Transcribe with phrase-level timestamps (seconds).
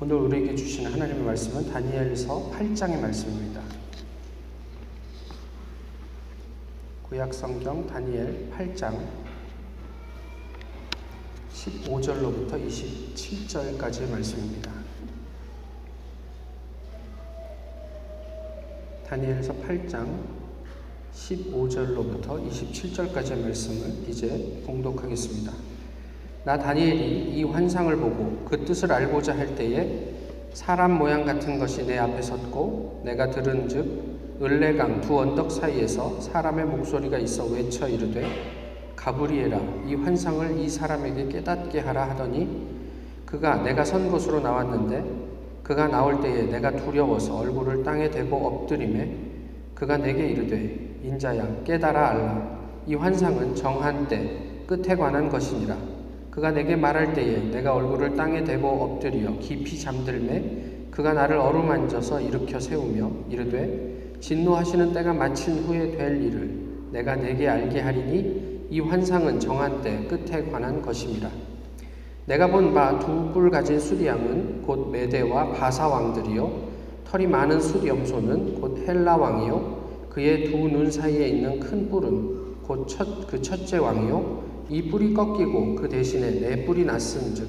[0.00, 3.62] 오늘 우리에게 주시는 하나님의 말씀은 다니엘서 8장의 말씀입니다.
[7.04, 9.06] 구약 성경 다니엘 8장
[11.52, 14.72] 15절로부터 27절까지의 말씀입니다.
[19.06, 20.24] 다니엘서 8장
[21.14, 25.73] 15절로부터 27절까지의 말씀을 이제 봉독하겠습니다.
[26.44, 30.12] 나 다니엘이 이 환상을 보고 그 뜻을 알고자 할 때에
[30.52, 37.16] 사람 모양 같은 것이 내 앞에 섰고 내가 들은즉 을레강 두 언덕 사이에서 사람의 목소리가
[37.18, 38.26] 있어 외쳐 이르되
[38.94, 42.66] 가브리엘아 이 환상을 이 사람에게 깨닫게 하라 하더니
[43.24, 45.02] 그가 내가 선 곳으로 나왔는데
[45.62, 49.16] 그가 나올 때에 내가 두려워서 얼굴을 땅에 대고 엎드림에
[49.74, 52.58] 그가 내게 이르되 인자야 깨달아 알라.
[52.86, 55.93] 이 환상은 정한 때 끝에 관한 것이니라
[56.34, 62.58] 그가 내게 말할 때에 내가 얼굴을 땅에 대고 엎드려 깊이 잠들매 그가 나를 어루만져서 일으켜
[62.58, 66.50] 세우며 이르되 진노하시는 때가 마친 후에 될 일을
[66.90, 71.30] 내가 내게 알게 하리니 이 환상은 정한 때 끝에 관한 것임이라.
[72.26, 76.50] 내가 본 바 두 뿔 가진 수리양은 곧 메대와 바사 왕들이요
[77.04, 83.26] 털이 많은 수리염소는 곧 헬라 왕이요 그의 두 눈 사이에 있는 큰 뿔은 곧 첫
[83.28, 87.48] 그 첫째 왕이요 이 뿔이 꺾이고 그 대신에 내 뿔이 났은즉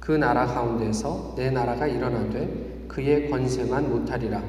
[0.00, 4.42] 그 나라 가운데서 내 나라가 일어나되 그의 권세만 못하리라.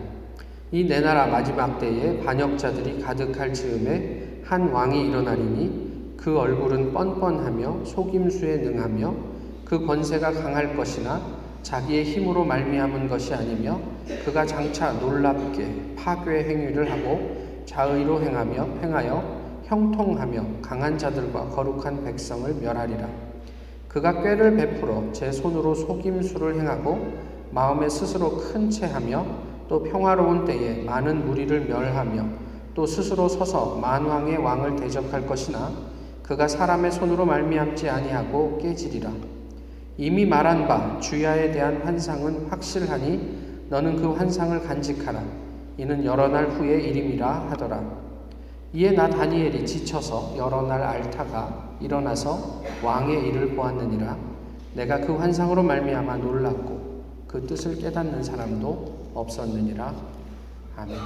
[0.71, 8.57] 이 내 나라 마지막 때에 반역자들이 가득할 즈음에 한 왕이 일어나리니 그 얼굴은 뻔뻔하며 속임수에
[8.57, 9.15] 능하며
[9.63, 11.21] 그 권세가 강할 것이나
[11.63, 13.79] 자기의 힘으로 말미암은 것이 아니며
[14.25, 19.34] 그가 장차 놀랍게 파괴 행위를 하고 자의로 행하며 행하여
[19.65, 23.07] 형통하며 강한 자들과 거룩한 백성을 멸하리라.
[23.87, 27.13] 그가 꾀를 베풀어 제 손으로 속임수를 행하고
[27.51, 29.25] 마음에 스스로 큰 채하며
[29.67, 32.25] 또 평화로운 때에 많은 무리를 멸하며
[32.73, 35.71] 또 스스로 서서 만왕의 왕을 대적할 것이나
[36.23, 39.11] 그가 사람의 손으로 말미암지 아니하고 깨지리라.
[39.97, 45.23] 이미 말한 바 주야에 대한 환상은 확실하니 너는 그 환상을 간직하라.
[45.77, 48.04] 이는 여러 날 후의 일임이라 하더라.
[48.75, 54.17] 이에 나 다니엘이 지쳐서 여러 날 앓다가 일어나서 왕의 일을 보았느니라
[54.73, 59.95] 내가 그 환상으로 말미암아 놀랐고 그 뜻을 깨닫는 사람도 없었느니라
[60.75, 60.97] 아멘.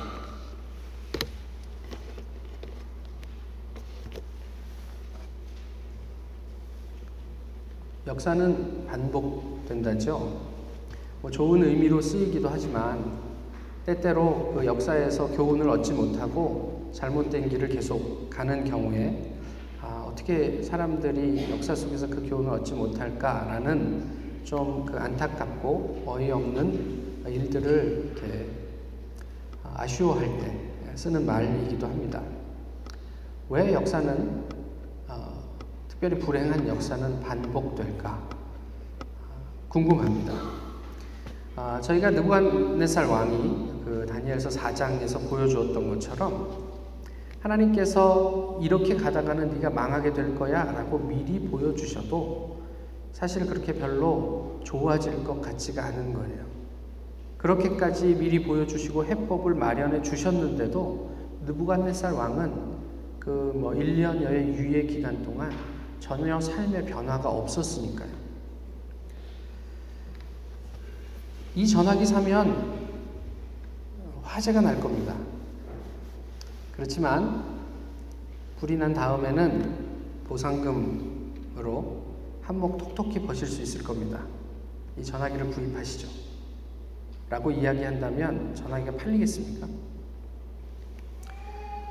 [8.07, 10.39] 역사는 반복된다죠.
[11.21, 13.19] 뭐 좋은 의미로 쓰이기도 하지만
[13.85, 19.33] 때때로 그 역사에서 교훈을 얻지 못하고 잘못된 길을 계속 가는 경우에
[19.81, 28.49] 아, 어떻게 사람들이 역사 속에서 그 교훈을 얻지 못할까라는 좀 그 안타깝고 어이없는 일들을 이렇게
[29.63, 32.21] 아쉬워할 때 쓰는 말이기도 합니다.
[33.49, 34.45] 왜 역사는
[35.07, 35.43] 어,
[35.87, 38.29] 특별히 불행한 역사는 반복될까
[39.69, 40.33] 궁금합니다.
[41.55, 46.68] 아, 저희가 느부갓네살 왕이 그 다니엘서 4장에서 보여주었던 것처럼
[47.41, 52.59] 하나님께서 이렇게 가다가는 네가 망하게 될 거야 라고 미리 보여주셔도
[53.13, 56.45] 사실 그렇게 별로 좋아질 것 같지가 않은 거예요.
[57.37, 61.09] 그렇게까지 미리 보여주시고 해법을 마련해 주셨는데도
[61.45, 62.79] 느부갓네살 왕은
[63.19, 65.51] 그 뭐 1년여의 유예 기간 동안
[65.99, 68.09] 전혀 삶의 변화가 없었으니까요.
[71.55, 72.79] 이 전화기 사면
[74.23, 75.13] 화재가 날 겁니다.
[76.79, 77.43] 그렇지만
[78.57, 82.03] 불이 난 다음에는 보상금으로
[82.41, 84.21] 한몫 톡톡히 버실 수 있을 겁니다.
[84.97, 86.07] 이 전화기를 구입하시죠.
[87.29, 89.67] 라고 이야기한다면 전화기가 팔리겠습니까?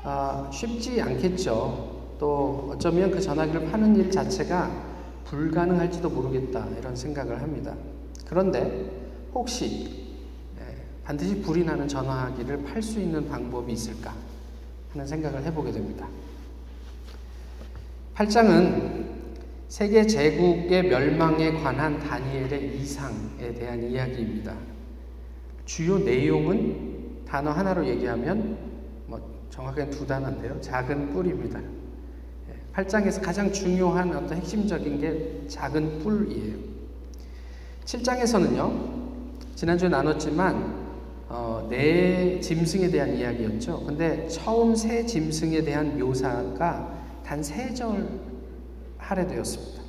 [0.05, 2.15] 아, 쉽지 않겠죠.
[2.17, 4.71] 또 어쩌면 그 전화기를 파는 일 자체가
[5.25, 7.75] 불가능할지도 모르겠다 이런 생각을 합니다.
[8.25, 8.89] 그런데
[9.35, 10.09] 혹시
[10.59, 14.28] 예, 반드시 불이 나는 전화기를 팔 수 있는 방법이 있을까?
[14.91, 16.07] 하는 생각을 해보게 됩니다.
[18.15, 19.07] 8장은
[19.67, 24.55] 세계 제국의 멸망에 관한 다니엘의 이상에 대한 이야기입니다.
[25.65, 28.57] 주요 내용은 단어 하나로 얘기하면
[29.05, 30.59] 뭐 정확하게 두 단어인데요.
[30.59, 31.61] 작은 뿔입니다.
[32.73, 36.57] 8장에서 가장 중요한 어떤 핵심적인 게 작은 뿔이에요.
[37.85, 38.99] 7장에서는요.
[39.55, 40.78] 지난주에 나눴지만
[41.29, 43.83] 어, 네 짐승에 대한 이야기였죠.
[43.85, 48.07] 근데 처음 새 짐승에 대한 묘사가 단 세 절
[48.97, 49.83] 할애되었습니다.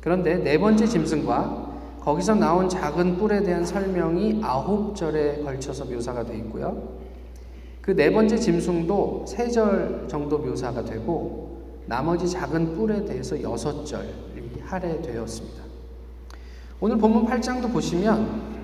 [0.00, 6.36] 그런데 네 번째 짐승과 거기서 나온 작은 뿔에 대한 설명이 아홉 절에 걸쳐서 묘사가 되어
[6.36, 6.96] 있고요.
[7.82, 14.08] 그 네 번째 짐승도 세 절 정도 묘사가 되고 나머지 작은 뿔에 대해서 여섯 절이
[14.62, 15.62] 할애되었습니다.
[16.80, 18.55] 오늘 본문 8장도 보시면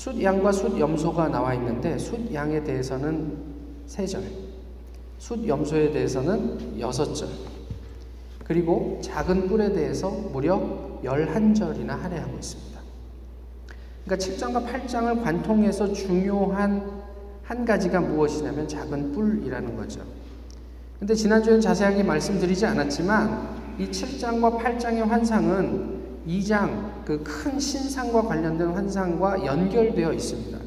[0.00, 3.36] 숫양과 숫염소가 나와 있는데 숫양에 대해서는
[3.84, 4.22] 세 절,
[5.18, 7.28] 숫염소에 대해서는 여섯 절,
[8.42, 10.58] 그리고 작은 뿔에 대해서 무려
[11.04, 12.80] 11절이나 할애하고 있습니다.
[14.06, 17.02] 그러니까 7장과 8장을 관통해서 중요한
[17.42, 20.00] 한 가지가 무엇이냐면 작은 뿔이라는 거죠.
[20.98, 29.44] 근데 지난주엔 자세하게 말씀드리지 않았지만 이 7장과 8장의 환상은 2장 그 큰 신상과 관련된 환상과
[29.44, 30.58] 연결되어 있습니다.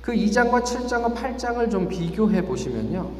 [0.00, 3.10] 그 2장과 7장과 8장을 좀 비교해 보시면요.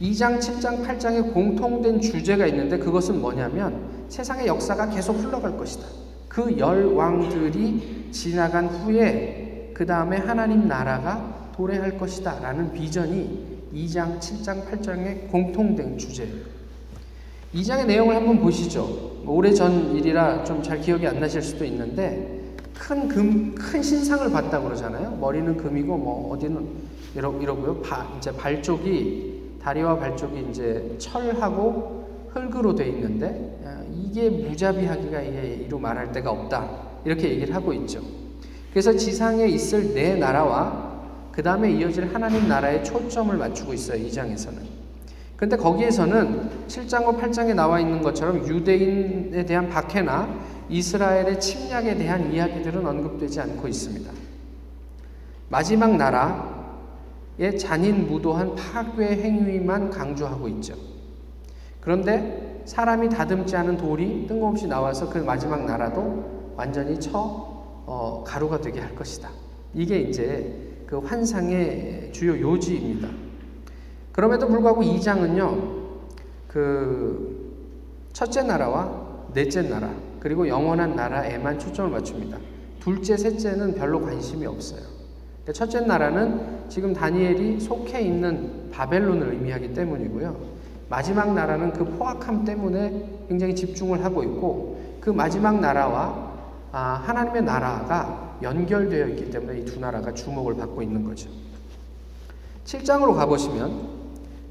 [0.00, 5.86] 2장, 7장, 8장에 공통된 주제가 있는데 그것은 뭐냐면 세상의 역사가 계속 흘러갈 것이다.
[6.28, 12.40] 그 열 왕들이 지나간 후에 그 다음에 하나님 나라가 도래할 것이다.
[12.40, 16.51] 라는 비전이 2장, 7장, 8장의 공통된 주제예요.
[17.54, 19.22] 2장의 내용을 한번 보시죠.
[19.26, 22.40] 오래 전 일이라 좀 잘 기억이 안 나실 수도 있는데
[22.74, 25.16] 큰 금, 큰 신상을 봤다고 그러잖아요.
[25.20, 26.66] 머리는 금이고 뭐 어디는
[27.14, 27.82] 이러, 이러고요.
[27.82, 33.58] 바, 이제 발 쪽이 다리와 발 쪽이 이제 철하고 흙으로 돼 있는데
[33.94, 36.68] 이게 무자비하기가 이로 말할 데가 없다.
[37.04, 38.00] 이렇게 얘기를 하고 있죠.
[38.70, 40.90] 그래서 지상에 있을 네 나라와
[41.30, 44.02] 그 다음에 이어질 하나님 나라에 초점을 맞추고 있어요.
[44.06, 44.71] 2장에서는.
[45.36, 50.28] 근데 거기에서는 7장과 8장에 나와 있는 것처럼 유대인에 대한 박해나
[50.68, 54.10] 이스라엘의 침략에 대한 이야기들은 언급되지 않고 있습니다.
[55.48, 60.74] 마지막 나라의 잔인 무도한 파괴 행위만 강조하고 있죠.
[61.80, 67.52] 그런데 사람이 다듬지 않은 돌이 뜬금없이 나와서 그 마지막 나라도 완전히 처
[67.84, 69.28] 어, 가루가 되게 할 것이다.
[69.74, 73.08] 이게 이제 그 환상의 주요 요지입니다.
[74.12, 75.82] 그럼에도 불구하고 2장은요,
[76.48, 77.52] 그
[78.12, 82.38] 첫째 나라와 넷째 나라, 그리고 영원한 나라에만 초점을 맞춥니다.
[82.80, 84.80] 둘째, 셋째는 별로 관심이 없어요.
[85.42, 90.36] 그러니까 첫째 나라는 지금 다니엘이 속해 있는 바벨론을 의미하기 때문이고요.
[90.88, 96.32] 마지막 나라는 그 포악함 때문에 굉장히 집중을 하고 있고 그 마지막 나라와
[96.70, 101.28] 아, 하나님의 나라가 연결되어 있기 때문에 이 두 나라가 주목을 받고 있는 거죠.
[102.64, 104.01] 7장으로 가보시면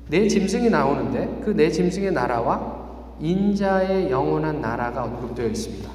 [0.09, 2.81] 네 짐승이 나오는데 그네 짐승의 나라와
[3.19, 5.89] 인자의 영원한 나라가 언급되어 있습니다.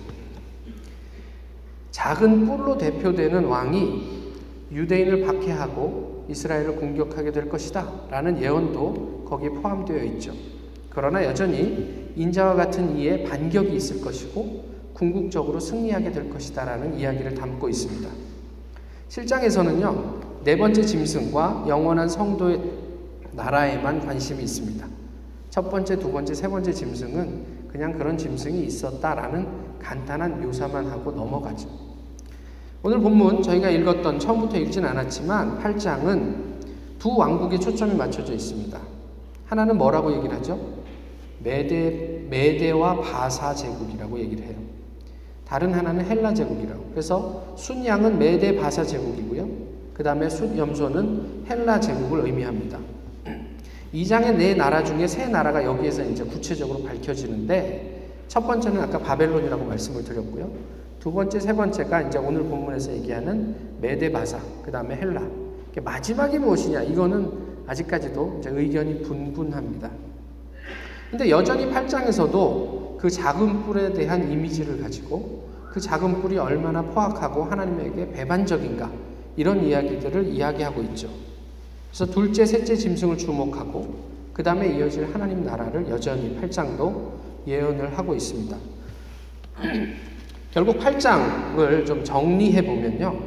[1.90, 4.16] 작은 뿔로 대표되는 왕이
[4.70, 7.88] 유대인을 박해하고 이스라엘을 공격하게 될 것이다.
[8.10, 10.32] 라는 예언도 거기에 포함되어 있죠.
[10.90, 14.64] 그러나 여전히 인자와 같은 이에 반격이 있을 것이고
[14.94, 16.64] 궁극적으로 승리하게 될 것이다.
[16.64, 18.08] 라는 이야기를 담고 있습니다.
[19.08, 22.60] 실장에서는요, 네 번째 짐승과 영원한 성도의
[23.36, 24.86] 나라에만 관심이 있습니다.
[25.50, 29.46] 첫 번째, 두 번째, 세 번째 짐승은 그냥 그런 짐승이 있었다라는
[29.78, 31.68] 간단한 묘사만 하고 넘어가죠.
[32.82, 36.56] 오늘 본문 저희가 읽었던 처음부터 읽진 않았지만 8장은
[36.98, 38.78] 두 왕국에 초점이 맞춰져 있습니다.
[39.46, 40.58] 하나는 뭐라고 얘기를 하죠?
[41.42, 44.56] 메데, 메데와 바사 제국이라고 얘기를 해요.
[45.46, 46.86] 다른 하나는 헬라 제국이라고.
[46.90, 49.48] 그래서 순양은 메데 바사 제국이고요.
[49.94, 52.78] 그 다음에 숫 염소는 헬라 제국을 의미합니다.
[53.96, 60.04] 2장의 네 나라 중에 세 나라가 여기에서 이제 구체적으로 밝혀지는데 첫 번째는 아까 바벨론이라고 말씀을
[60.04, 60.50] 드렸고요.
[61.00, 65.22] 두 번째, 세 번째가 이제 오늘 본문에서 얘기하는 메데바사, 그 다음에 헬라.
[65.82, 66.82] 마지막이 무엇이냐?
[66.82, 67.30] 이거는
[67.66, 69.90] 아직까지도 의견이 분분합니다.
[71.10, 78.10] 근데 여전히 8장에서도 그 작은 뿔에 대한 이미지를 가지고 그 작은 뿔이 얼마나 포악하고 하나님에게
[78.12, 78.90] 배반적인가
[79.36, 81.08] 이런 이야기들을 이야기하고 있죠.
[81.96, 83.94] 그래서 둘째, 셋째 짐승을 주목하고
[84.34, 87.12] 그 다음에 이어질 하나님 나라를 여전히 8장도
[87.46, 88.54] 예언을 하고 있습니다.
[90.52, 93.18] 결국 8장을 좀 정리해 보면요.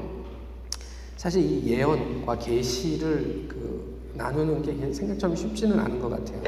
[1.18, 6.44] 사실 이 예언과 계시를 그 나누는 게 생각처럼 쉽지는 않은 것 같아요.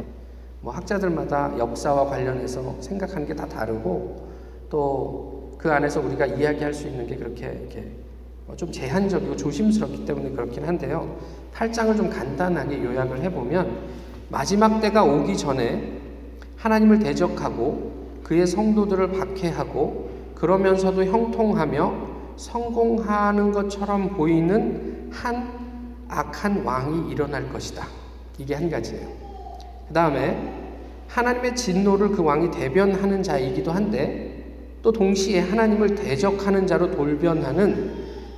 [0.61, 4.29] 뭐 학자들마다 역사와 관련해서 생각하는 게 다 다르고
[4.69, 7.67] 또 그 안에서 우리가 이야기할 수 있는 게 그렇게
[8.55, 11.19] 좀 제한적이고 조심스럽기 때문에 그렇긴 한데요.
[11.53, 15.99] 8장을 좀 간단하게 요약을 해보면 마지막 때가 오기 전에
[16.57, 17.91] 하나님을 대적하고
[18.23, 25.61] 그의 성도들을 박해하고 그러면서도 형통하며 성공하는 것처럼 보이는 한
[26.07, 27.85] 악한 왕이 일어날 것이다.
[28.37, 29.07] 이게 한 가지예요.
[29.87, 30.61] 그 다음에
[31.07, 34.45] 하나님의 진노를 그 왕이 대변하는 자이기도 한데
[34.81, 37.91] 또 동시에 하나님을 대적하는 자로 돌변하는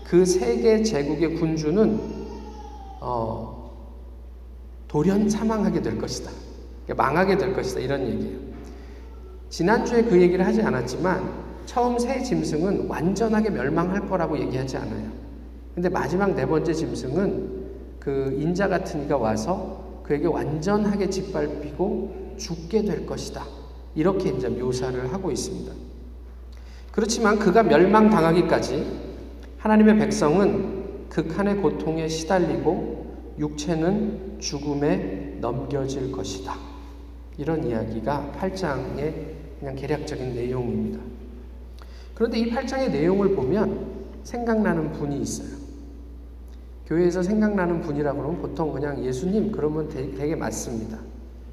[0.06, 2.23] 그 세계 제국의 군주는
[3.06, 3.70] 어,
[4.88, 6.32] 돌연 사망하게 될 것이다.
[6.96, 7.82] 망하게 될 것이다.
[7.82, 8.40] 이런 얘기예요.
[9.50, 15.12] 지난주에 그 얘기를 하지 않았지만 처음 새 짐승은 완전하게 멸망할 거라고 얘기하지 않아요.
[15.76, 17.64] 근데 마지막 네 번째 짐승은
[18.00, 23.44] 그 인자 같은 이가 와서 그에게 완전하게 짓밟히고 죽게 될 것이다.
[23.96, 25.72] 이렇게 이제 묘사를 하고 있습니다.
[26.92, 28.86] 그렇지만 그가 멸망당하기까지
[29.58, 32.93] 하나님의 백성은 극한의 고통에 시달리고
[33.38, 36.56] 육체는 죽음에 넘겨질 것이다.
[37.38, 39.14] 이런 이야기가 8장의
[39.60, 41.00] 그냥 개략적인 내용입니다.
[42.16, 45.64] 그런데 이 8장의 내용을 보면 생각나는 분이 있어요.
[46.86, 51.00] 교회에서 생각나는 분이라고 그러면 보통 그냥 예수님 그러면 되게 맞습니다.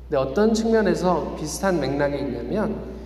[0.02, 3.00] 근데 어떤 측면에서 비슷한 맥락이 있냐면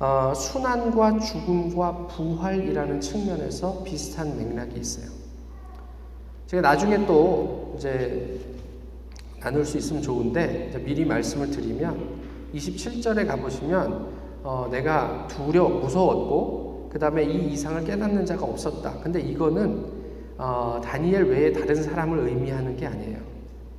[0.00, 5.19] 어, 순환과 죽음과 부활이라는 측면에서 비슷한 맥락이 있어요.
[6.50, 8.40] 제가 나중에 또 이제
[9.38, 11.96] 나눌 수 있으면 좋은데 미리 말씀을 드리면
[12.52, 14.08] 27절에 가보시면
[14.42, 18.98] 어, 내가 두려 무서웠고 그 다음에 이 이상을 깨닫는 자가 없었다.
[19.00, 19.84] 근데 이거는
[20.38, 23.18] 어, 다니엘 외에 다른 사람을 의미하는 게 아니에요.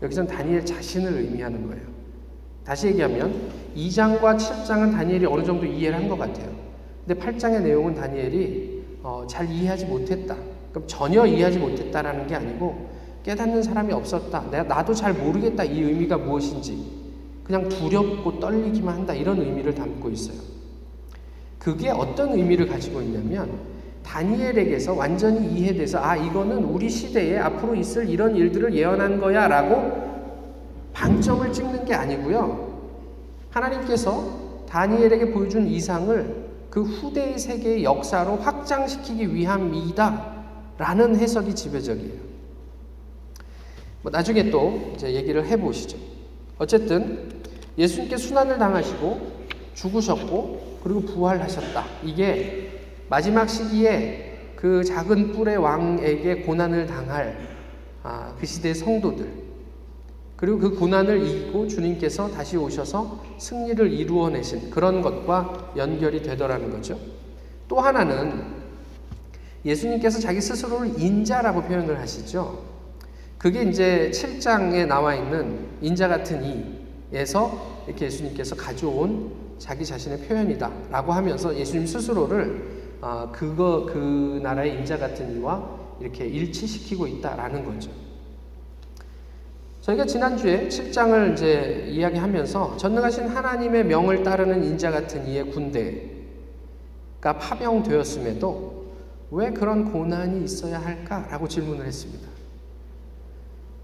[0.02, 1.84] 여기선 다니엘 자신을 의미하는 거예요.
[2.64, 3.34] 다시 얘기하면
[3.76, 6.50] 2장과 7장은 다니엘이 어느 정도 이해를 한 것 같아요.
[7.06, 10.38] 근데 8장의 내용은 다니엘이 어, 잘 이해하지 못했다.
[10.72, 12.90] 그럼 전혀 이해하지 못했다라는 게 아니고
[13.24, 14.50] 깨닫는 사람이 없었다.
[14.50, 15.64] 내가 나도 잘 모르겠다.
[15.64, 17.02] 이 의미가 무엇인지.
[17.44, 19.14] 그냥 두렵고 떨리기만 한다.
[19.14, 20.38] 이런 의미를 담고 있어요.
[21.60, 23.52] 그게 어떤 의미를 가지고 있냐면
[24.04, 30.12] 다니엘에게서 완전히 이해돼서 아 이거는 우리 시대에 앞으로 있을 이런 일들을 예언한 거야라고
[30.94, 32.72] 방점을 찍는 게 아니고요.
[33.52, 40.31] 하나님께서 다니엘에게 보여준 이상을 그 후대의 세계의 역사로 확장시키기 위함이다.
[40.82, 42.20] 라는 해석이 지배적이에요.
[44.02, 45.96] 뭐 나중에 또 이제 얘기를 해보시죠.
[46.58, 47.30] 어쨌든
[47.78, 49.32] 예수님께 순환을 당하시고
[49.76, 51.86] 죽으셨고 그리고 부활하셨다.
[52.04, 57.38] 이게 마지막 시기에 그 작은 뿔의 왕에게 고난을 당할
[58.02, 59.32] 아, 그 시대의 성도들
[60.36, 66.98] 그리고 그 고난을 이기고 주님께서 다시 오셔서 승리를 이루어내신 그런 것과 연결이 되더라는 거죠.
[67.68, 68.61] 또 하나는
[69.66, 72.64] 예수님께서 자기 스스로를 인자라고 표현을 하시죠.
[73.38, 76.80] 그게 이제 7장에 나와 있는 인자 같은
[77.12, 84.98] 이에서 이렇게 예수님께서 가져온 자기 자신의 표현이다라고 하면서 예수님 스스로를 어, 그거 그 나라의 인자
[84.98, 87.90] 같은 이와 이렇게 일치시키고 있다라는 거죠.
[89.82, 96.14] 저희가 지난주에 7장을 이제 이야기하면서 전능하신 하나님의 명을 따르는 인자 같은 이의 군대가
[97.40, 98.81] 파병되었음에도
[99.32, 102.28] 왜 그런 고난이 있어야 할까라고 질문을 했습니다.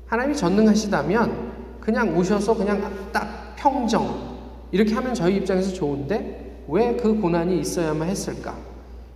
[0.07, 4.37] 하나님이 전능하시다면 그냥 오셔서 그냥 딱 평정
[4.71, 8.57] 이렇게 하면 저희 입장에서 좋은데 왜 그 고난이 있어야만 했을까?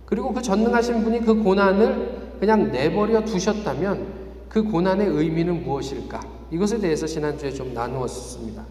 [0.06, 6.20] 그리고 그 전능하신 분이 그 고난을 그냥 내버려 두셨다면 그 고난의 의미는 무엇일까?
[6.50, 8.64] 이것에 대해서 지난주에 좀 나누었습니다.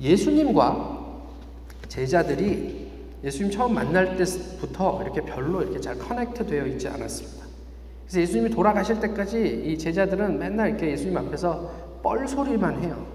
[0.00, 1.04] 예수님과
[1.88, 2.83] 제자들이
[3.24, 7.46] 예수님 처음 만날 때부터 이렇게 별로 이렇게 잘 커넥트 되어 있지 않았습니다.
[8.04, 11.70] 그래서 예수님이 돌아가실 때까지 이 제자들은 맨날 이렇게 예수님 앞에서
[12.02, 13.06] 뻘 소리만 해요.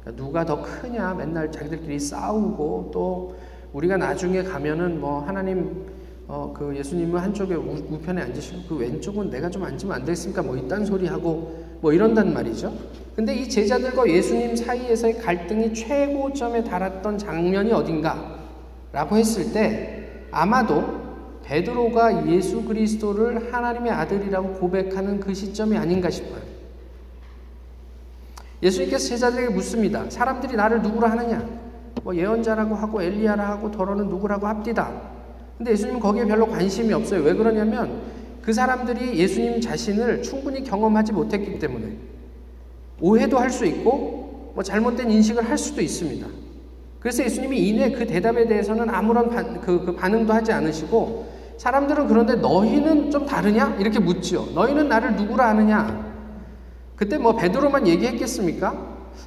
[0.00, 3.36] 그러니까 누가 더 크냐 맨날 자기들끼리 싸우고 또
[3.72, 5.84] 우리가 나중에 가면은 뭐 하나님
[6.28, 10.42] 어, 그 예수님은 한쪽에 우, 편에 앉으시고 그 왼쪽은 내가 좀 앉으면 안 되겠습니까?
[10.42, 12.72] 뭐 이딴 소리 하고 뭐 이런단 말이죠.
[13.16, 18.35] 근데 이 제자들과 예수님 사이에서의 갈등이 최고점에 달았던 장면이 어딘가?
[18.96, 20.82] 라고 했을 때 아마도
[21.44, 26.40] 베드로가 예수 그리스도를 하나님의 아들이라고 고백하는 그 시점이 아닌가 싶어요.
[28.62, 30.08] 예수님께서 제자들에게 묻습니다.
[30.08, 31.46] 사람들이 나를 누구라 하느냐?
[32.04, 34.90] 뭐 예언자라고 하고 엘리야라 하고 더러는 누구라고 합디다.
[35.58, 37.20] 근데 예수님은 거기에 별로 관심이 없어요.
[37.22, 38.00] 왜 그러냐면
[38.40, 41.98] 그 사람들이 예수님 자신을 충분히 경험하지 못했기 때문에
[43.02, 46.45] 오해도 할 수 있고 뭐 잘못된 인식을 할 수도 있습니다.
[47.06, 52.34] 그래서 예수님이 이내 그 대답에 대해서는 아무런 바, 그, 그 반응도 하지 않으시고 사람들은 그런데
[52.34, 53.76] 너희는 좀 다르냐?
[53.78, 54.48] 이렇게 묻죠.
[54.56, 56.04] 너희는 나를 누구라 하느냐?
[56.96, 58.74] 그때 뭐 베드로만 얘기했겠습니까?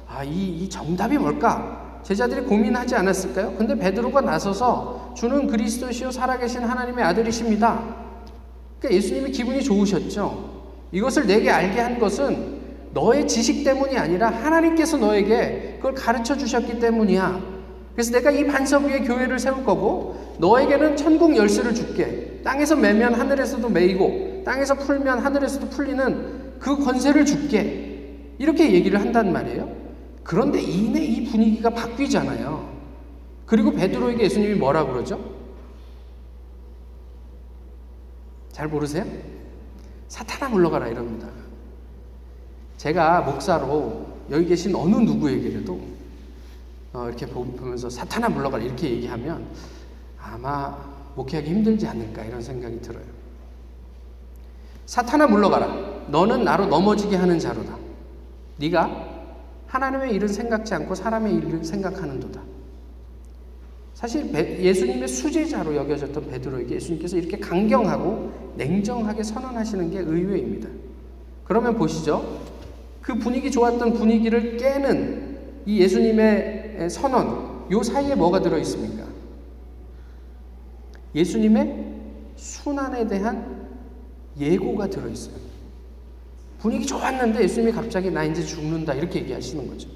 [0.06, 2.00] 아, 이, 이 정답이 뭘까?
[2.02, 3.54] 제자들이 고민하지 않았을까요?
[3.56, 7.82] 근데 베드로가 나서서 주는 그리스도시요 살아계신 하나님의 아들이십니다.
[8.78, 10.66] 그러니까 예수님이 기분이 좋으셨죠.
[10.92, 12.60] 이것을 내게 알게 한 것은
[12.92, 17.49] 너의 지식 때문이 아니라 하나님께서 너에게 그걸 가르쳐 주셨기 때문이야.
[18.00, 22.40] 그래서 내가 이 반석 위에 교회를 세울 거고 너에게는 천국 열쇠를 줄게.
[22.42, 28.24] 땅에서 매면 하늘에서도 매이고 땅에서 풀면 하늘에서도 풀리는 그 권세를 줄게.
[28.38, 29.70] 이렇게 얘기를 한단 말이에요.
[30.22, 32.70] 그런데 이내 이 분위기가 바뀌잖아요.
[33.44, 35.20] 그리고 베드로에게 예수님이 뭐라 그러죠?
[38.50, 39.04] 잘 모르세요?
[40.08, 41.28] 사탄아 물러가라 이럽니다.
[42.78, 45.99] 제가 목사로 여기 계신 어느 누구에게라도
[46.92, 49.46] 어, 이렇게 보면서 사탄아 물러가라 이렇게 얘기하면
[50.18, 50.76] 아마
[51.14, 53.04] 목회하기 힘들지 않을까 이런 생각이 들어요.
[54.86, 56.06] 사탄아 물러가라.
[56.08, 57.76] 너는 나로 넘어지게 하는 자로다.
[58.56, 59.08] 네가
[59.68, 62.42] 하나님의 일은 생각지 않고 사람의 일을 생각하는도다.
[63.94, 70.68] 사실 예수님의 수제자로 여겨졌던 베드로에게 예수님께서 이렇게 강경하고 냉정하게 선언하시는 게 의외입니다.
[71.44, 72.40] 그러면 보시죠.
[73.00, 79.04] 그 분위기 좋았던 분위기를 깨는 이 예수님의 선언, 요 사이에 뭐가 들어 있습니까?
[81.14, 81.86] 예수님의
[82.36, 83.68] 순환에 대한
[84.38, 85.34] 예고가 들어 있어요.
[86.60, 89.88] 분위기 좋았는데 예수님이 갑자기 나 이제 죽는다 이렇게 얘기하시는 거죠.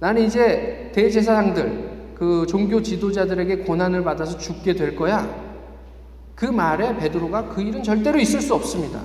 [0.00, 5.48] 나는 이제 대제사장들 그 종교 지도자들에게 고난을 받아서 죽게 될 거야.
[6.34, 9.02] 그 말에 베드로가 그 일은 절대로 있을 수 없습니다.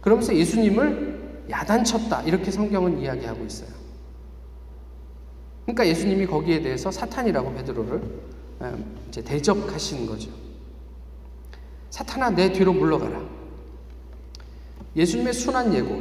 [0.00, 3.77] 그러면서 예수님을 야단쳤다 이렇게 성경은 이야기하고 있어요.
[5.68, 8.00] 그러니까 예수님이 거기에 대해서 사탄이라고 베드로를
[9.08, 10.30] 이제 대적하신 거죠.
[11.90, 13.20] 사탄아 내 뒤로 물러가라.
[14.96, 16.00] 예수님의 순한 예고.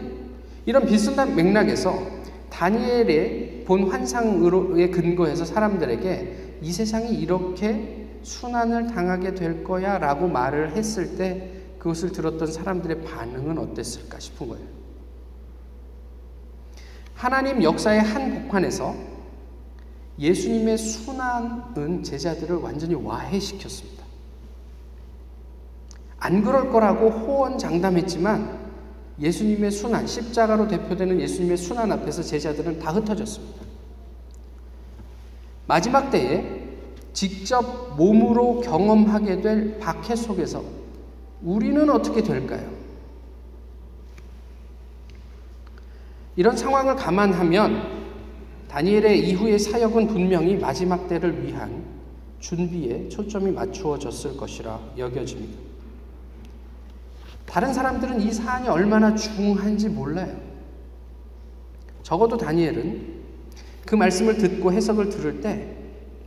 [0.66, 2.02] 이런 비슷한 맥락에서
[2.50, 11.18] 다니엘의 본 환상으로의 근거해서 사람들에게 이 세상이 이렇게 순환을 당하게 될 거야 라고 말을 했을
[11.18, 14.66] 때 그것을 들었던 사람들의 반응은 어땠을까 싶은 거예요.
[17.16, 19.17] 하나님 역사의 한 복판에서
[20.20, 24.04] 예수님의 순환은 제자들을 완전히 와해시켰습니다.
[26.20, 28.68] 안 그럴 거라고 호언장담했지만
[29.20, 33.66] 예수님의 순환, 십자가로 대표되는 예수님의 순환 앞에서 제자들은 다 흩어졌습니다.
[35.68, 36.66] 마지막 때에
[37.14, 40.64] 직접 몸으로 경험하게 될 박해 속에서
[41.42, 42.70] 우리는 어떻게 될까요?
[46.36, 47.97] 이런 상황을 감안하면
[48.78, 51.84] 다니엘의 이후의 사역은 분명히 마지막 때를 위한
[52.40, 55.60] 준비에 초점이 맞추어졌을 것이라 여겨집니다.
[57.48, 60.38] 다른 사람들은 이 사안이 얼마나 중한지 몰라요.
[62.04, 63.16] 적어도 다니엘은
[63.84, 65.76] 그 말씀을 듣고 해석을 들을 때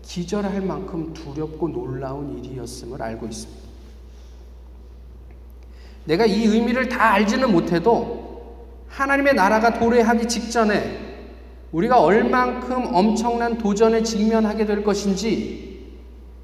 [0.03, 3.63] 기절할 만큼 두렵고 놀라운 일이었음을 알고 있습니다.
[6.07, 8.57] 내가 이 의미를 다 알지는 못해도
[8.89, 11.10] 하나님의 나라가 도래하기 직전에
[11.73, 15.99] 우리가 얼만큼 엄청난 도전에 직면하게 될 것인지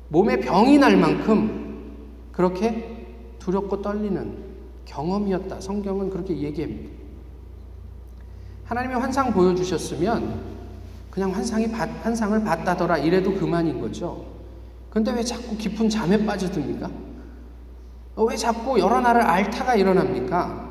[0.09, 1.95] 몸에 병이 날 만큼
[2.33, 3.07] 그렇게
[3.39, 4.47] 두렵고 떨리는
[4.85, 5.61] 경험이었다.
[5.61, 6.91] 성경은 그렇게 얘기합니다.
[8.65, 10.57] 하나님의 환상 보여주셨으면
[11.11, 14.27] 그냥 환상이 환상을 봤다더라 이래도 그만인 거죠.
[14.91, 16.91] 근데 왜 자꾸 깊은 잠에 빠져듭니까?
[18.29, 20.66] 왜 자꾸 여러 날을 알타가 일어납니까?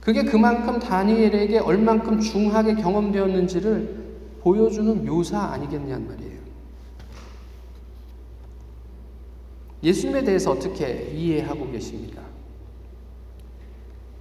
[0.00, 3.98] 그게 그만큼 다니엘에게 얼만큼 중하게 경험되었는지를
[4.40, 6.38] 보여주는 묘사 아니겠냐는 말이에요.
[9.82, 12.22] 예수님에 대해서 어떻게 이해하고 계십니까?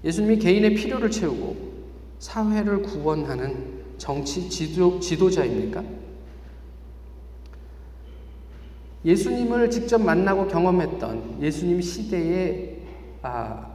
[0.03, 1.55] 예수님이 개인의 필요를 채우고
[2.19, 5.83] 사회를 구원하는 정치 지도, 지도자입니까?
[9.05, 12.77] 예수님을 직접 만나고 경험했던 예수님 시대의
[13.21, 13.66] 아,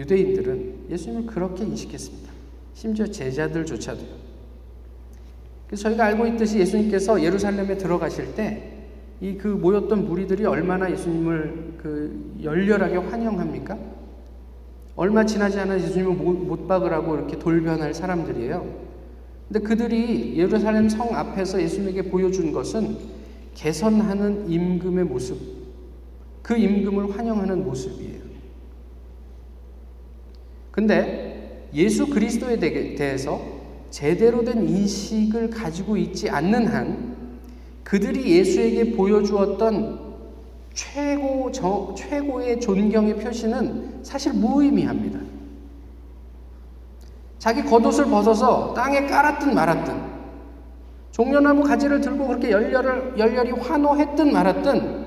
[0.00, 2.30] 유대인들은 예수님을 그렇게 인식했습니다.
[2.74, 4.20] 심지어 제자들조차도요.
[5.66, 8.80] 그래서 저희가 알고 있듯이 예수님께서 예루살렘에 들어가실 때
[9.22, 13.78] 이 그 모였던 무리들이 얼마나 예수님을 그 열렬하게 환영합니까?
[14.96, 18.90] 얼마 지나지 않아 예수님을 못 박으라고 이렇게 돌변할 사람들이에요.
[19.48, 22.96] 근데 그들이 예루살렘 성 앞에서 예수님에게 보여준 것은
[23.54, 25.38] 개선하는 임금의 모습,
[26.42, 28.19] 그 임금을 환영하는 모습이에요.
[30.70, 33.40] 근데 예수 그리스도에 대해서
[33.90, 37.16] 제대로 된 인식을 가지고 있지 않는 한
[37.84, 40.10] 그들이 예수에게 보여주었던
[40.74, 45.18] 최고 저, 최고의 존경의 표시는 사실 무의미합니다.
[47.38, 50.10] 자기 겉옷을 벗어서 땅에 깔았든 말았든
[51.10, 55.06] 종려나무 가지를 들고 그렇게 열렬을, 열렬히 환호했든 말았든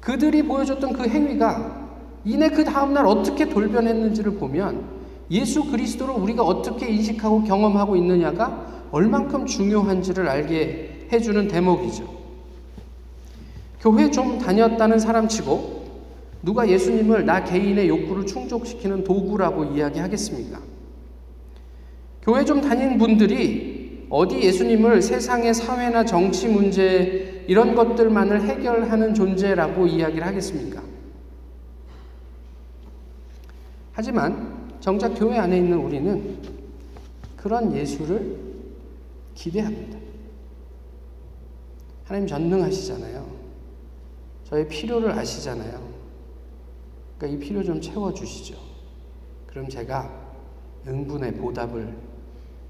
[0.00, 1.77] 그들이 보여줬던 그 행위가
[2.28, 4.84] 이내 그 다음날 어떻게 돌변했는지를 보면
[5.30, 12.06] 예수 그리스도를 우리가 어떻게 인식하고 경험하고 있느냐가 얼만큼 중요한지를 알게 해주는 대목이죠.
[13.80, 15.78] 교회 좀 다녔다는 사람 치고
[16.42, 20.60] 누가 예수님을 나 개인의 욕구를 충족시키는 도구라고 이야기하겠습니까?
[22.20, 30.26] 교회 좀 다닌 분들이 어디 예수님을 세상의 사회나 정치 문제 이런 것들만을 해결하는 존재라고 이야기를
[30.26, 30.87] 하겠습니까?
[33.98, 36.38] 하지만 정작 교회 안에 있는 우리는
[37.36, 38.38] 그런 예수를
[39.34, 39.98] 기대합니다.
[42.04, 43.28] 하나님 전능하시잖아요.
[44.44, 45.82] 저의 필요를 아시잖아요.
[47.18, 48.56] 그러니까 이 필요 좀 채워주시죠.
[49.48, 50.08] 그럼 제가
[50.86, 51.92] 응분의 보답을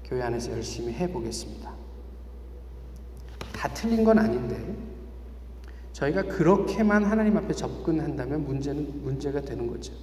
[0.05, 1.71] 교회 안에서 열심히 해보겠습니다.
[3.53, 4.75] 다 틀린 건 아닌데,
[5.93, 9.93] 저희가 그렇게만 하나님 앞에 접근한다면 문제는 문제가 되는 거죠.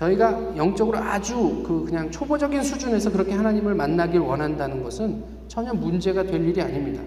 [0.00, 6.42] 저희가 영적으로 아주 그 그냥 초보적인 수준에서 그렇게 하나님을 만나길 원한다는 것은 전혀 문제가 될
[6.48, 7.02] 일이 아닙니다.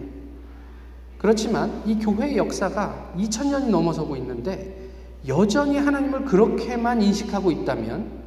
[1.17, 4.91] 그렇지만 이 교회의 역사가 2000년이 넘어서고 있는데
[5.27, 8.23] 여전히 하나님을 그렇게만 인식하고 있다면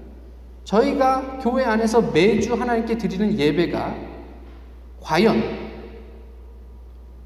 [0.64, 3.94] 저희가 교회 안에서 매주 하나님께 드리는 예배가
[5.00, 5.42] 과연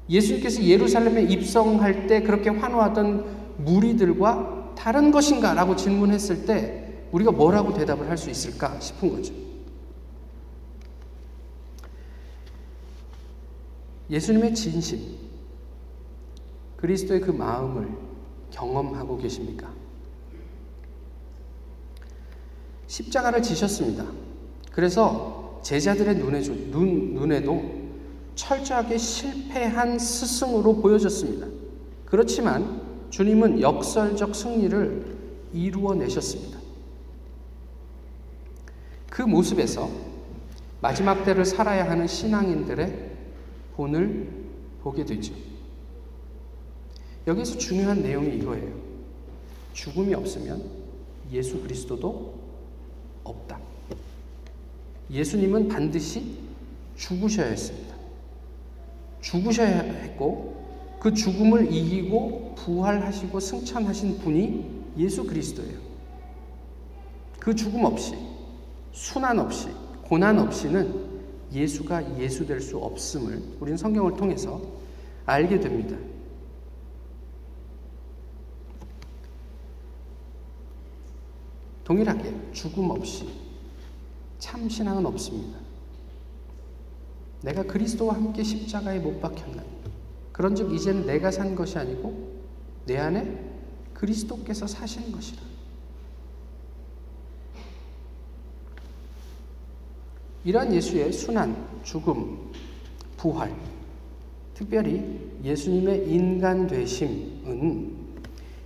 [0.07, 3.25] 예수님께서 예루살렘에 입성할 때 그렇게 환호하던
[3.57, 5.55] 무리들과 다른 것인가?
[5.55, 6.80] 라고 질문했을 때
[7.11, 9.33] 우리가 뭐라고 대답을 할 수 있을까 싶은 거죠.
[14.09, 14.99] 예수님의 진심,
[16.77, 17.87] 그리스도의 그 마음을
[18.51, 19.71] 경험하고 계십니까?
[22.87, 24.05] 십자가를 지셨습니다.
[24.71, 27.63] 그래서 제자들의 눈에, 눈, 눈에도
[28.35, 31.47] 철저하게 실패한 스승으로 보여졌습니다.
[32.05, 35.17] 그렇지만 주님은 역설적 승리를
[35.53, 36.60] 이루어내셨습니다.
[39.11, 39.91] 그 모습에서
[40.79, 43.11] 마지막 때를 살아야 하는 신앙인들의
[43.75, 44.29] 본을
[44.81, 45.33] 보게 되죠.
[47.27, 48.73] 여기서 중요한 내용이 이거예요.
[49.73, 50.63] 죽음이 없으면
[51.29, 52.33] 예수 그리스도도
[53.25, 53.59] 없다.
[55.11, 56.37] 예수님은 반드시
[56.95, 57.93] 죽으셔야 했습니다.
[59.19, 65.77] 죽으셔야 했고 그 죽음을 이기고 부활하시고 승천하신 분이 예수 그리스도예요.
[67.39, 68.30] 그 죽음 없이
[68.91, 69.69] 순환 없이
[70.03, 71.09] 고난 없이는
[71.51, 74.61] 예수가 예수 될 수 없음을 우리는 성경을 통해서
[75.25, 75.97] 알게 됩니다.
[81.83, 83.27] 동일하게 죽음 없이
[84.39, 85.59] 참 신앙은 없습니다.
[87.41, 89.63] 내가 그리스도와 함께 십자가에 못 박혔나.
[90.31, 92.41] 그런즉 이제는 내가 산 것이 아니고
[92.85, 93.51] 내 안에
[93.93, 95.50] 그리스도께서 사시는 것이라.
[100.43, 102.37] 이러한 예수의 순환, 죽음,
[103.17, 103.53] 부활,
[104.55, 108.01] 특별히 예수님의 인간 되심은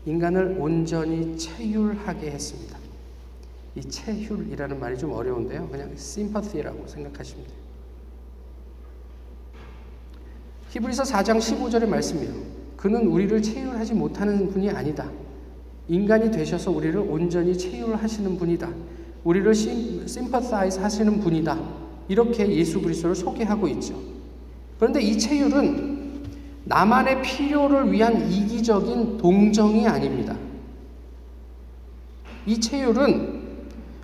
[0.05, 2.77] 인간을 온전히 체휼하게 했습니다.
[3.75, 5.67] 이 체휼이라는 말이 좀 어려운데요.
[5.67, 7.57] 그냥 sympathy라고 생각하시면 돼요.
[10.69, 12.33] 히브리서 4장 15절의 말씀이에요.
[12.77, 15.09] 그는 우리를 체휼하지 못하는 분이 아니다.
[15.87, 18.69] 인간이 되셔서 우리를 온전히 체휼하시는 분이다.
[19.25, 21.59] 우리를 sympathize 하시는 분이다.
[22.07, 23.99] 이렇게 예수 그리스도를 소개하고 있죠.
[24.77, 26.23] 그런데 이 체휼은
[26.65, 30.37] 나만의 필요를 위한 이기적인 동정이 아닙니다.
[32.45, 33.43] 이 체휼은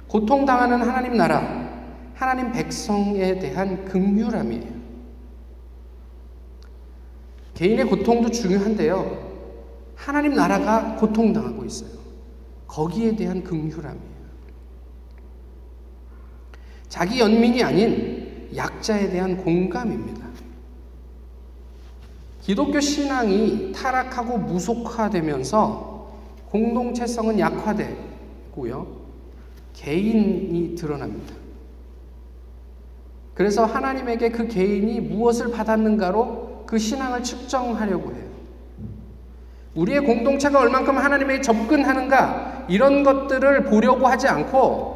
[0.08, 1.70] 고통당하는 하나님 나라,
[2.16, 4.82] 하나님 백성에 대한 극률함이에요.
[7.54, 9.32] 개인의 고통도 중요한데요.
[9.96, 11.92] 하나님 나라가 고통당하고 있어요.
[12.68, 14.11] 거기에 대한 극률함이에요.
[16.92, 20.28] 자기 연민이 아닌 약자에 대한 공감입니다.
[22.42, 26.12] 기독교 신앙이 타락하고 무속화되면서
[26.50, 28.88] 공동체성은 약화되고요.
[29.74, 31.34] 개인이 드러납니다.
[33.36, 38.26] 그래서 하나님에게 그 개인이 무엇을 받았는가로 그 신앙을 측정하려고 해요.
[39.76, 44.91] 우리의 공동체가 얼만큼 하나님에게 접근하는가 이런 것들을 보려고 하지 않고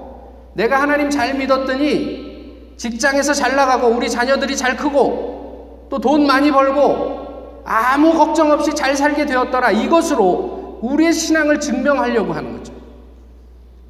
[0.56, 7.62] 내가 하나님 잘 믿었더니 직장에서 잘 나가고 우리 자녀들이 잘 크고 또 돈 많이 벌고
[7.64, 12.74] 아무 걱정 없이 잘 살게 되었더라 이것으로 우리의 신앙을 증명하려고 하는 거죠.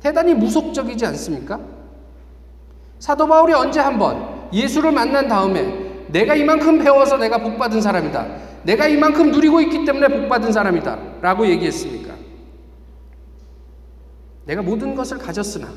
[0.02, 1.60] 대단히 무속적이지 않습니까?
[3.00, 8.26] 사도 바울이 언제 한번 예수를 만난 다음에 내가 이만큼 배워서 내가 복 받은 사람이다.
[8.64, 10.98] 내가 이만큼 누리고 있기 때문에 복 받은 사람이다.
[11.22, 12.14] 라고 얘기했습니까?
[14.46, 15.68] 내가 모든 것을 가졌으나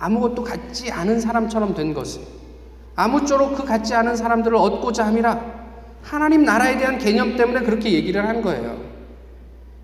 [0.00, 2.22] 아무것도 갖지 않은 사람처럼 된 것은
[2.96, 5.60] 아무쪼록 그 갖지 않은 사람들을 얻고자 함이라
[6.02, 8.78] 하나님 나라에 대한 개념 때문에 그렇게 얘기를 한 거예요.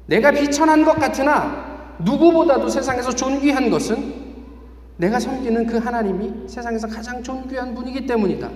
[0.07, 4.27] 내가 비천한 것 같으나 누구보다도 세상에서 존귀한 것은
[4.97, 8.51] 내가 섬기는 그 하나님이 세상에서 가장 존귀한 분이기 때문이다.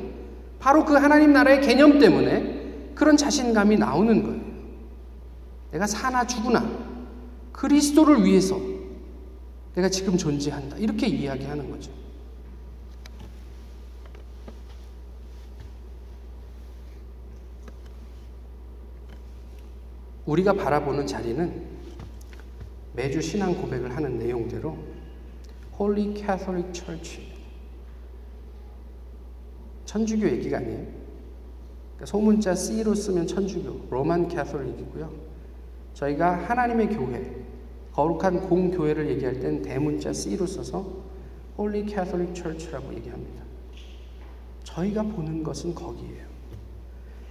[0.59, 4.41] 바로 그 하나님 나라의 개념 때문에 그런 자신감이 나오는 거예요.
[5.73, 6.65] 내가 사나 죽으나
[7.53, 8.59] 그리스도를 위해서
[9.81, 10.77] 내가 지금 존재한다.
[10.77, 11.91] 이렇게 이야기하는 거죠.
[20.27, 21.65] 우리가 바라보는 자리는
[22.93, 24.77] 매주 신앙 고백을 하는 내용대로
[25.81, 27.33] Holy Catholic Church
[29.87, 30.87] 천주교 얘기가 아니에요.
[31.97, 35.11] 그러니까 소문자 C로 쓰면 천주교, 로만 캐톨릭이고요.
[35.95, 37.40] 저희가 하나님의 교회,
[37.93, 41.05] 거룩한 공교회를 얘기할 땐 대문자 C로 써서
[41.59, 43.43] Holy Catholic Church라고 얘기합니다.
[44.65, 46.31] 저희가 보는 것은 거기에요.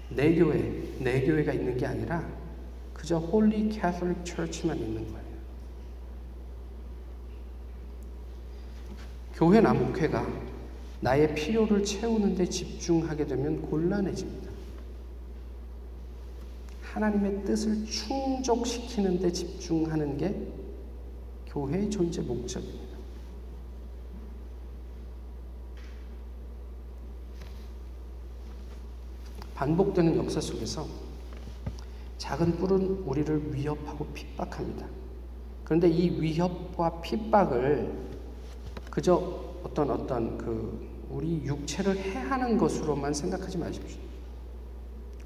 [0.09, 2.27] 내 교회, 내 교회가 있는 게 아니라
[2.93, 5.29] 그저 Holy Catholic Church만 있는 거예요.
[9.35, 10.27] 교회나 목회가
[10.99, 14.48] 나의 필요를 채우는 데 집중하게 되면 곤란해집니다.
[16.93, 20.35] 하나님의 뜻을 충족시키는 데 집중하는 게
[21.45, 22.97] 교회의 존재 목적입니다.
[29.53, 30.87] 반복되는 역사 속에서
[32.17, 34.87] 작은 뿔은 우리를 위협하고 핍박합니다.
[35.65, 37.91] 그런데 이 위협과 핍박을
[38.89, 39.15] 그저
[39.63, 44.08] 어떤 어떤 그 우리 육체를 해하는 것으로만 생각하지 마십시오.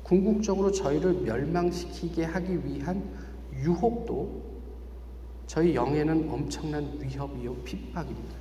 [0.03, 3.03] 궁극적으로 저희를 멸망시키게 하기 위한
[3.53, 4.43] 유혹도
[5.47, 8.35] 저희 영에는 엄청난 위협이요 핍박입니다.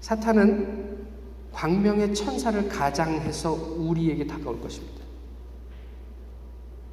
[0.00, 1.06] 사탄은
[1.52, 5.04] 광명의 천사를 가장해서 우리에게 다가올 것입니다.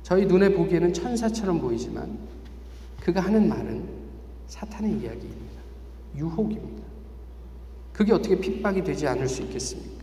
[0.04, 2.18] 저희 눈에 보기에는 천사처럼 보이지만
[3.00, 3.88] 그가 하는 말은
[4.48, 5.62] 사탄의 이야기입니다.
[6.16, 6.84] 유혹입니다.
[7.92, 10.03] 그게 어떻게 핍박이 되지 않을 수 있겠습니까?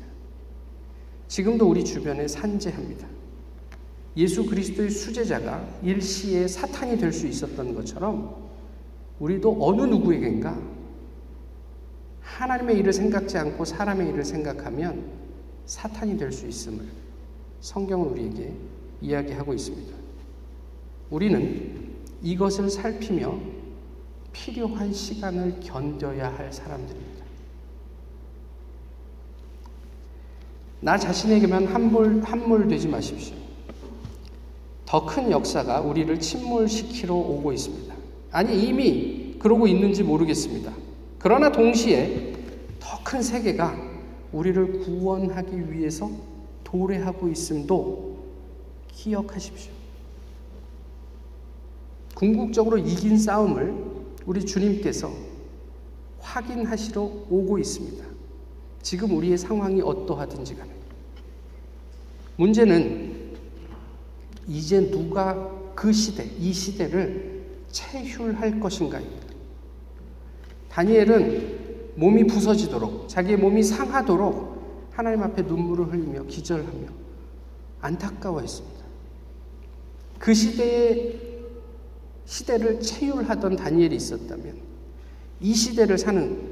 [1.31, 3.07] 지금도 우리 주변에 산재합니다.
[4.17, 8.51] 예수 그리스도의 수제자가 일시에 사탄이 될 수 있었던 것처럼
[9.21, 10.61] 우리도 어느 누구에겐가
[12.21, 15.05] 하나님의 일을 생각지 않고 사람의 일을 생각하면
[15.67, 16.85] 사탄이 될 수 있음을
[17.61, 18.53] 성경은 우리에게
[19.01, 19.95] 이야기하고 있습니다.
[21.11, 23.39] 우리는 이것을 살피며
[24.33, 27.10] 필요한 시간을 견뎌야 할 사람들입니다.
[30.81, 33.37] 나 자신에게만 함몰, 함몰되지 마십시오.
[34.87, 37.95] 더 큰 역사가 우리를 침몰시키러 오고 있습니다.
[38.33, 40.73] 아니, 이미 그러고 있는지 모르겠습니다.
[41.19, 42.33] 그러나 동시에
[42.81, 43.77] 더 큰 세계가
[44.33, 46.11] 우리를 구원하기 위해서
[46.65, 48.19] 도래하고 있음도
[48.93, 49.73] 기억하십시오.
[52.15, 53.75] 궁극적으로 이긴 싸움을
[54.27, 55.11] 우리 주님께서
[56.21, 58.05] 확인하시러 오고 있습니다.
[58.83, 60.71] 지금 우리의 상황이 어떠하든지 간에.
[62.37, 63.37] 문제는
[64.49, 69.27] 이제 누가 그 시대, 이 시대를 체휼할 것인가입니다.
[70.71, 76.89] 다니엘은 몸이 부서지도록, 자기의 몸이 상하도록 하나님 앞에 눈물을 흘리며 기절하며
[77.81, 78.81] 안타까워했습니다.
[80.19, 81.21] 그 시대의
[82.25, 84.57] 시대를 체휼하던 다니엘이 있었다면
[85.41, 86.50] 이 시대를 사는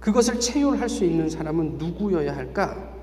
[0.00, 2.94] 그것을 체휼할 수 있는 사람은 누구여야 할까?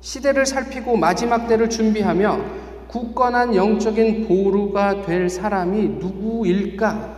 [0.00, 7.16] 시대를 살피고 마지막 때를 준비하며 굳건한 영적인 보루가 될 사람이 누구일까?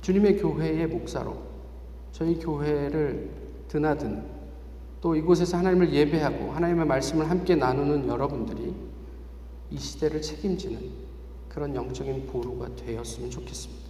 [0.00, 1.36] 주님의 교회의 목사로
[2.12, 3.30] 저희 교회를
[3.68, 4.24] 드나드는
[5.00, 8.74] 또 이곳에서 하나님을 예배하고 하나님의 말씀을 함께 나누는 여러분들이
[9.70, 10.78] 이 시대를 책임지는
[11.48, 13.83] 그런 영적인 보루가 되었으면 좋겠습니다.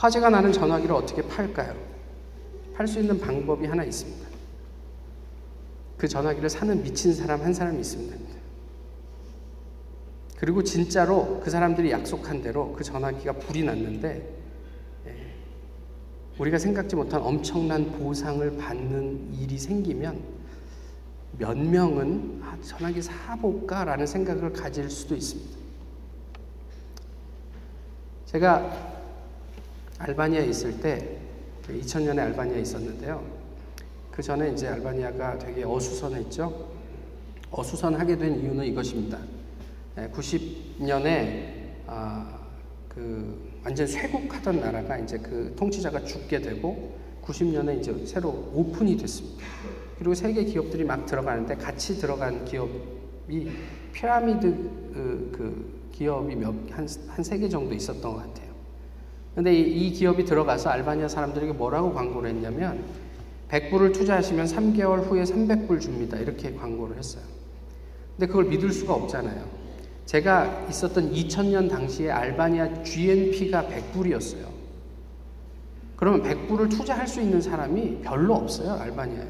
[0.00, 1.76] 화재가 나는 전화기를 어떻게 팔까요?
[2.74, 4.30] 팔 수 있는 방법이 하나 있습니다.
[5.98, 8.16] 그 전화기를 사는 미친 사람 한 사람이 있습니다.
[10.38, 14.36] 그리고 진짜로 그 사람들이 약속한 대로 그 전화기가 불이 났는데
[16.38, 20.18] 우리가 생각지 못한 엄청난 보상을 받는 일이 생기면
[21.36, 25.58] 몇 명은 아, 전화기 사볼까라는 생각을 가질 수도 있습니다.
[28.24, 28.99] 제가
[30.00, 31.18] 알바니아에 있을 때
[31.68, 33.22] 2000년에 그 알바니아에 있었는데요.
[34.10, 36.68] 그 전에 이제 알바니아가 되게 어수선했죠.
[37.50, 39.18] 어수선하게 된 이유는 이것입니다.
[40.14, 41.52] 90년에
[41.86, 42.38] 아,
[42.88, 49.44] 그 완전 쇄국하던 나라가 이제 그 통치자가 죽게 되고 90년에 이제 새로 오픈이 됐습니다.
[49.98, 53.50] 그리고 세계 기업들이 막 들어가는데 같이 들어간 기업이
[53.92, 54.40] 피라미드
[54.94, 58.49] 그, 그 기업이 몇 한 한 세 개 정도 있었던 것 같아요.
[59.34, 62.84] 근데 이, 이 기업이 들어가서 알바니아 사람들에게 뭐라고 광고를 했냐면
[63.48, 66.16] 100불을 투자하시면 3개월 후에 300불 줍니다.
[66.18, 67.22] 이렇게 광고를 했어요.
[68.16, 69.44] 근데 그걸 믿을 수가 없잖아요.
[70.06, 74.50] 제가 있었던 2000년 당시에 알바니아 GNP가 100불이었어요.
[75.96, 79.28] 그러면 100불을 투자할 수 있는 사람이 별로 없어요, 알바니아에.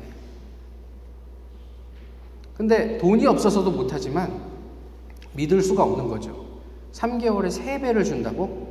[2.56, 4.40] 근데 돈이 없어서도 못하지만
[5.32, 6.46] 믿을 수가 없는 거죠.
[6.92, 8.69] 3개월에 3배를 준다고?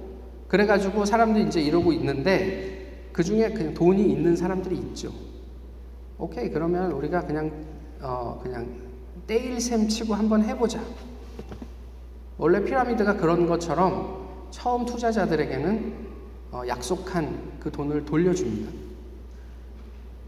[0.49, 5.13] 그래가지고 사람들이 이제 이러고 있는데 그 중에 그냥 돈이 있는 사람들이 있죠.
[6.17, 7.51] 오케이, 그러면 우리가 그냥,
[8.01, 8.67] 어, 그냥
[9.25, 10.81] 떼일 셈 치고 한번 해보자.
[12.37, 16.09] 원래 피라미드가 그런 것처럼 처음 투자자들에게는
[16.51, 18.71] 어, 약속한 그 돈을 돌려줍니다.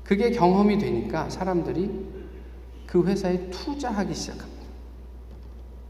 [0.03, 1.89] 그게 경험이 되니까 사람들이
[2.85, 4.61] 그 회사에 투자하기 시작합니다.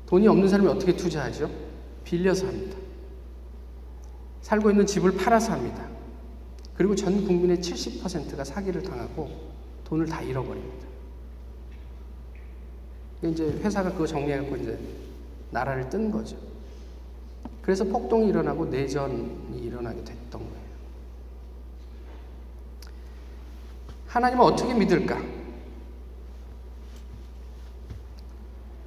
[0.05, 1.49] 돈이 없는 사람이 어떻게 투자하죠?
[2.03, 2.77] 빌려서 합니다.
[4.51, 5.87] 살고 있는 집을 팔아서 합니다.
[6.75, 9.29] 그리고 전 국민의 70%가 사기를 당하고
[9.85, 10.87] 돈을 다 잃어버립니다.
[13.23, 14.77] 이제 회사가 그거 정리해갖고 이제
[15.51, 16.35] 나라를 뜬 거죠.
[17.61, 20.65] 그래서 폭동이 일어나고 내전이 일어나게 됐던 거예요.
[24.07, 25.17] 하나님을 어떻게 믿을까?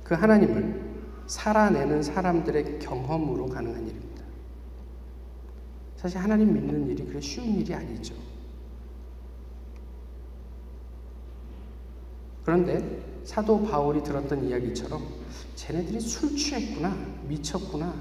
[0.02, 0.82] 그 하나님을
[1.26, 4.03] 살아내는 사람들의 경험으로 가능한 일입니다.
[6.04, 8.14] 사실 하나님 믿는 일이 그래 쉬운 일이 아니죠.
[12.44, 15.02] 그런데 사도 바울이 들었던 이야기처럼
[15.54, 16.94] 쟤네들이 술 취했구나,
[17.26, 17.94] 미쳤구나.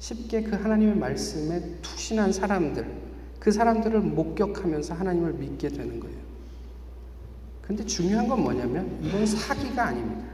[0.00, 2.92] 쉽게 그 하나님의 말씀에 투신한 사람들,
[3.38, 6.18] 그 사람들을 목격하면서 하나님을 믿게 되는 거예요.
[7.60, 10.24] 근데 중요한 건 뭐냐면 이건 사기가 아닙니다.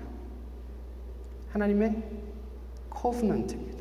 [1.51, 2.03] 하나님의
[2.89, 3.78] 코브넌트입니다.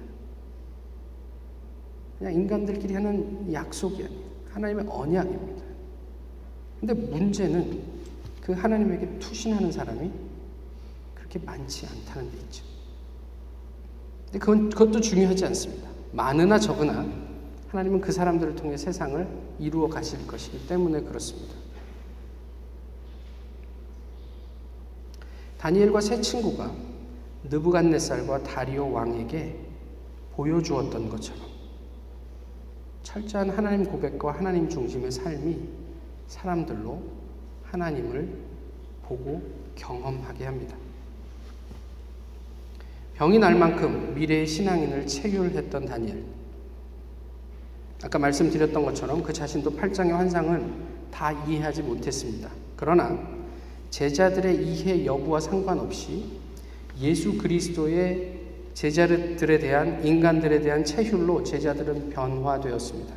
[2.18, 4.22] 그냥 인간들끼리 하는 약속이 아니에요.
[4.52, 5.64] 하나님의 언약입니다.
[6.80, 7.82] 근데 문제는
[8.42, 10.12] 그 하나님에게 투신하는 사람이
[11.14, 12.64] 그렇게 많지 않다는 데 있죠.
[14.26, 15.90] 근데 그건, 그것도 중요하지 않습니다.
[16.12, 17.08] 많으나 적으나
[17.70, 19.28] 하나님은 그 사람들을 통해 세상을
[19.60, 21.54] 이루어 가실 것이기 때문에 그렇습니다.
[25.58, 26.74] 다니엘과 세 친구가
[27.44, 29.60] 느부갓네살과 다리오 왕에게
[30.36, 31.57] 보여주었던 것처럼
[33.08, 35.58] 철저한 하나님 고백과 하나님 중심의 삶이
[36.28, 37.02] 사람들로
[37.64, 38.28] 하나님을
[39.04, 39.42] 보고
[39.76, 40.76] 경험하게 합니다.
[43.16, 46.22] 병이 날 만큼 미래의 신앙인을 체휼했던 다니엘.
[48.04, 50.74] 아까 말씀드렸던 것처럼 그 자신도 팔장의 환상은
[51.10, 52.52] 다 이해하지 못했습니다.
[52.76, 53.18] 그러나
[53.90, 56.42] 제자들의 이해 여부와 상관없이
[57.00, 58.37] 예수 그리스도의
[58.78, 63.16] 제자들에 대한 인간들에 대한 체휼로 제자들은 변화되었습니다.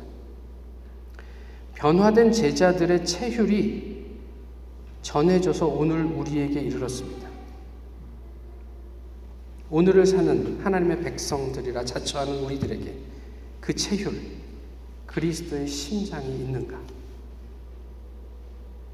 [1.75, 4.07] 변화된 제자들의 체휼이
[5.03, 7.29] 전해져서 오늘 우리에게 이르렀습니다.
[9.69, 12.95] 오늘을 사는 하나님의 백성들이라 자처하는 우리들에게
[13.59, 14.11] 그 체휼,
[15.05, 16.79] 그리스도의 심장이 있는가?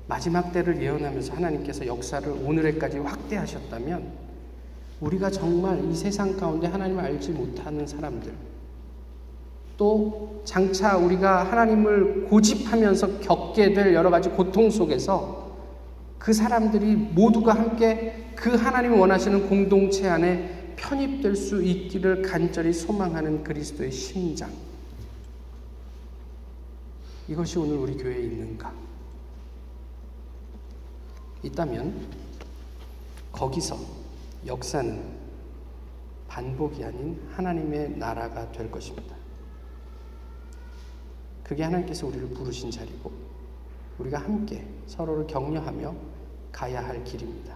[0.06, 4.27] 마지막 때를 예언하면서 하나님께서 역사를 오늘에까지 확대하셨다면
[5.02, 8.34] 우리가 정말 이 세상 가운데 하나님을 알지 못하는 사람들,
[9.78, 15.56] 또 장차 우리가 하나님을 고집하면서 겪게 될 여러 가지 고통 속에서
[16.18, 23.92] 그 사람들이 모두가 함께 그 하나님이 원하시는 공동체 안에 편입될 수 있기를 간절히 소망하는 그리스도의
[23.92, 24.50] 심장.
[27.28, 28.74] 이것이 오늘 우리 교회에 있는가?
[31.44, 31.94] 있다면
[33.32, 33.97] 거기서
[34.46, 35.18] 역사는
[36.28, 39.16] 반복이 아닌 하나님의 나라가 될 것입니다.
[41.44, 43.12] 그게 하나님께서 우리를 부르신 자리고
[43.98, 45.96] 우리가 함께 서로를 격려하며
[46.52, 47.56] 가야 할 길입니다.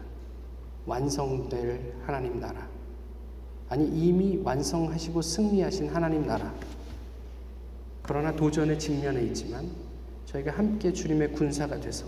[0.85, 2.67] 완성될 하나님 나라.
[3.69, 6.53] 아니, 이미 완성하시고 승리하신 하나님 나라.
[8.03, 9.69] 그러나 도전의 직면에 있지만
[10.25, 12.05] 저희가 함께 주님의 군사가 돼서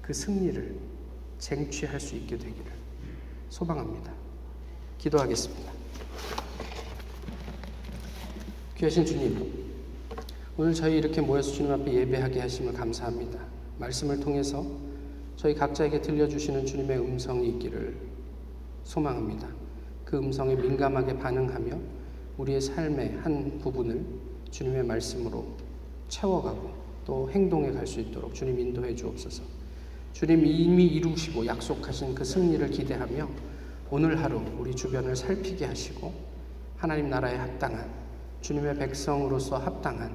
[0.00, 0.78] 그 승리를
[1.38, 2.77] 쟁취할 수 있게 되기를
[3.50, 4.12] 소망합니다.
[4.98, 5.72] 기도하겠습니다.
[8.76, 9.68] 귀하신 주님,
[10.56, 13.38] 오늘 저희 이렇게 모여서 주님 앞에 예배하게 하심을 감사합니다.
[13.78, 14.64] 말씀을 통해서
[15.36, 17.96] 저희 각자에게 들려주시는 주님의 음성이 있기를
[18.84, 19.48] 소망합니다.
[20.04, 21.78] 그 음성에 민감하게 반응하며
[22.38, 24.04] 우리의 삶의 한 부분을
[24.50, 25.46] 주님의 말씀으로
[26.08, 26.70] 채워가고
[27.04, 29.57] 또 행동에 갈수 있도록 주님 인도해 주옵소서.
[30.12, 33.28] 주님 이미 이루시고 약속하신 그 승리를 기대하며
[33.90, 36.12] 오늘 하루 우리 주변을 살피게 하시고
[36.76, 37.90] 하나님 나라에 합당한
[38.40, 40.14] 주님의 백성으로서 합당한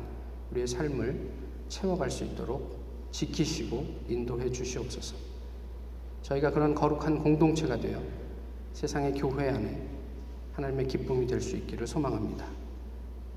[0.52, 1.30] 우리의 삶을
[1.70, 2.78] 채워갈 수 있도록
[3.12, 5.16] 지키시고 인도해 주시옵소서.
[6.22, 8.02] 저희가 그런 거룩한 공동체가 되어
[8.74, 9.88] 세상의 교회 안에
[10.54, 12.46] 하나님의 기쁨이 될 수 있기를 소망합니다.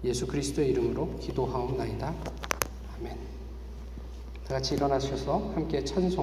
[0.04, 2.14] 예수 그리스도의 이름으로 기도하옵나이다.
[2.98, 3.18] 아멘.
[4.46, 6.10] 다 같이 일어나셔서 함께 찬송